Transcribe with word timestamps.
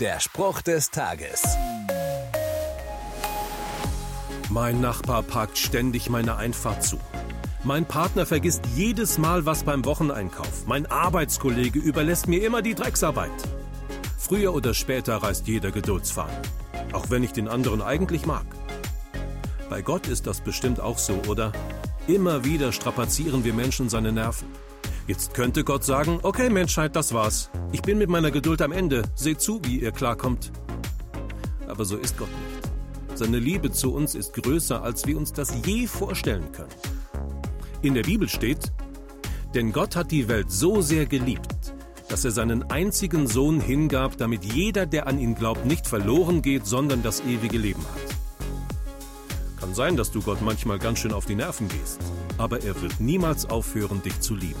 Der 0.00 0.20
Spruch 0.20 0.60
des 0.60 0.90
Tages. 0.90 1.42
Mein 4.50 4.82
Nachbar 4.82 5.22
parkt 5.22 5.56
ständig 5.56 6.10
meine 6.10 6.36
Einfahrt 6.36 6.82
zu. 6.82 6.98
Mein 7.64 7.86
Partner 7.86 8.26
vergisst 8.26 8.62
jedes 8.74 9.16
Mal 9.16 9.46
was 9.46 9.64
beim 9.64 9.86
Wocheneinkauf. 9.86 10.66
Mein 10.66 10.84
Arbeitskollege 10.84 11.78
überlässt 11.78 12.28
mir 12.28 12.44
immer 12.44 12.60
die 12.60 12.74
Drecksarbeit. 12.74 13.30
Früher 14.18 14.52
oder 14.52 14.74
später 14.74 15.16
reißt 15.16 15.46
jeder 15.46 15.70
Geduldsfaden. 15.70 16.36
Auch 16.92 17.08
wenn 17.08 17.24
ich 17.24 17.32
den 17.32 17.48
anderen 17.48 17.80
eigentlich 17.80 18.26
mag. 18.26 18.44
Bei 19.70 19.80
Gott 19.80 20.08
ist 20.08 20.26
das 20.26 20.42
bestimmt 20.42 20.78
auch 20.78 20.98
so, 20.98 21.22
oder? 21.26 21.52
Immer 22.06 22.44
wieder 22.44 22.72
strapazieren 22.72 23.44
wir 23.44 23.54
Menschen 23.54 23.88
seine 23.88 24.12
Nerven. 24.12 24.48
Jetzt 25.06 25.34
könnte 25.34 25.62
Gott 25.62 25.84
sagen, 25.84 26.18
okay 26.22 26.50
Menschheit, 26.50 26.96
das 26.96 27.14
war's. 27.14 27.48
Ich 27.70 27.80
bin 27.80 27.96
mit 27.98 28.10
meiner 28.10 28.32
Geduld 28.32 28.60
am 28.60 28.72
Ende. 28.72 29.04
Seht 29.14 29.40
zu, 29.40 29.60
wie 29.64 29.78
ihr 29.78 29.92
klarkommt. 29.92 30.50
Aber 31.68 31.84
so 31.84 31.96
ist 31.96 32.18
Gott 32.18 32.28
nicht. 32.28 33.18
Seine 33.18 33.38
Liebe 33.38 33.70
zu 33.70 33.94
uns 33.94 34.16
ist 34.16 34.34
größer, 34.34 34.82
als 34.82 35.06
wir 35.06 35.16
uns 35.16 35.32
das 35.32 35.54
je 35.64 35.86
vorstellen 35.86 36.50
können. 36.50 36.74
In 37.82 37.94
der 37.94 38.02
Bibel 38.02 38.28
steht, 38.28 38.72
denn 39.54 39.72
Gott 39.72 39.94
hat 39.94 40.10
die 40.10 40.26
Welt 40.26 40.50
so 40.50 40.82
sehr 40.82 41.06
geliebt, 41.06 41.54
dass 42.08 42.24
er 42.24 42.32
seinen 42.32 42.64
einzigen 42.64 43.28
Sohn 43.28 43.60
hingab, 43.60 44.16
damit 44.16 44.44
jeder, 44.44 44.86
der 44.86 45.06
an 45.06 45.20
ihn 45.20 45.36
glaubt, 45.36 45.64
nicht 45.66 45.86
verloren 45.86 46.42
geht, 46.42 46.66
sondern 46.66 47.04
das 47.04 47.20
ewige 47.20 47.58
Leben 47.58 47.82
hat. 47.82 49.60
Kann 49.60 49.74
sein, 49.74 49.96
dass 49.96 50.10
du 50.10 50.20
Gott 50.20 50.42
manchmal 50.42 50.80
ganz 50.80 50.98
schön 50.98 51.12
auf 51.12 51.26
die 51.26 51.36
Nerven 51.36 51.68
gehst, 51.68 52.00
aber 52.38 52.62
er 52.64 52.80
wird 52.82 53.00
niemals 53.00 53.48
aufhören, 53.48 54.02
dich 54.02 54.20
zu 54.20 54.34
lieben. 54.34 54.60